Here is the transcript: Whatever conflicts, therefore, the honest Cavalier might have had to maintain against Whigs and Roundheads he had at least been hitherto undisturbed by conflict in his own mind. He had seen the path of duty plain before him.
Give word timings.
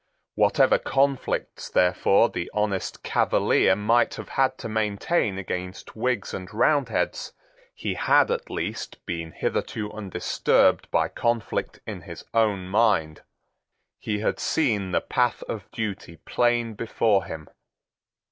Whatever 0.33 0.79
conflicts, 0.79 1.69
therefore, 1.69 2.29
the 2.29 2.49
honest 2.55 3.03
Cavalier 3.03 3.75
might 3.75 4.15
have 4.15 4.29
had 4.29 4.57
to 4.57 4.67
maintain 4.67 5.37
against 5.37 5.95
Whigs 5.95 6.33
and 6.33 6.51
Roundheads 6.51 7.33
he 7.75 7.93
had 7.93 8.31
at 8.31 8.49
least 8.49 8.97
been 9.05 9.31
hitherto 9.31 9.91
undisturbed 9.93 10.89
by 10.89 11.07
conflict 11.07 11.81
in 11.85 12.01
his 12.01 12.25
own 12.33 12.67
mind. 12.67 13.21
He 13.99 14.17
had 14.21 14.39
seen 14.39 14.89
the 14.91 15.01
path 15.01 15.43
of 15.43 15.69
duty 15.69 16.17
plain 16.25 16.73
before 16.73 17.25
him. 17.25 17.47